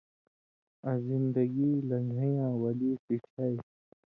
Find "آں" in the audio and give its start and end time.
0.87-0.97